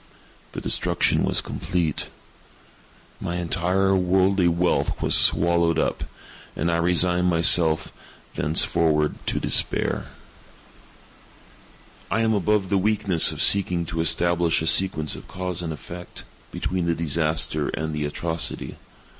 [0.53, 2.07] The destruction was complete.
[3.19, 6.05] My entire worldly wealth was swallowed up,
[6.55, 7.91] and I resigned myself
[8.33, 10.07] thenceforward to despair.
[12.09, 16.23] I am above the weakness of seeking to establish a sequence of cause and effect,
[16.51, 18.77] between the disaster and the atrocity.